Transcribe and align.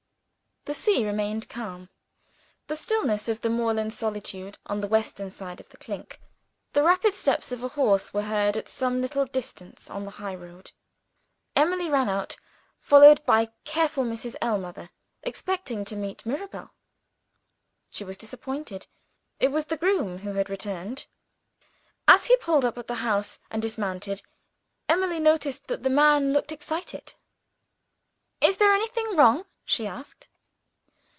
The 0.65 0.75
sea 0.75 0.91
still 0.97 1.05
remained 1.05 1.49
calm. 1.49 1.81
In 1.81 1.89
the 2.67 2.75
stillness 2.75 3.27
of 3.27 3.41
the 3.41 3.49
moorland 3.49 3.93
solitude 3.95 4.59
on 4.67 4.79
the 4.79 4.87
western 4.87 5.31
side 5.31 5.59
of 5.59 5.69
"The 5.69 5.77
Clink," 5.77 6.21
the 6.73 6.83
rapid 6.83 7.15
steps 7.15 7.51
of 7.51 7.63
a 7.63 7.69
horse 7.69 8.13
were 8.13 8.21
heard 8.21 8.55
at 8.55 8.69
some 8.69 9.01
little 9.01 9.25
distance 9.25 9.89
on 9.89 10.05
the 10.05 10.11
highroad. 10.21 10.71
Emily 11.55 11.89
ran 11.89 12.07
out, 12.09 12.37
followed 12.79 13.25
by 13.25 13.49
careful 13.65 14.03
Mrs. 14.03 14.35
Ellmother, 14.39 14.91
expecting 15.23 15.83
to 15.85 15.95
meet 15.95 16.27
Mirabel. 16.27 16.69
She 17.89 18.03
was 18.03 18.15
disappointed: 18.15 18.85
it 19.39 19.47
was 19.51 19.65
the 19.65 19.77
groom 19.77 20.19
who 20.19 20.33
had 20.33 20.47
returned. 20.47 21.07
As 22.07 22.25
he 22.25 22.37
pulled 22.37 22.65
up 22.65 22.77
at 22.77 22.85
the 22.85 22.95
house, 23.01 23.39
and 23.49 23.63
dismounted, 23.63 24.21
Emily 24.87 25.19
noticed 25.19 25.65
that 25.69 25.81
the 25.81 25.89
man 25.89 26.31
looked 26.33 26.51
excited. 26.51 27.15
"Is 28.41 28.57
there 28.57 28.73
anything 28.75 29.15
wrong?" 29.15 29.45
she 29.65 29.87
asked. 29.87 30.27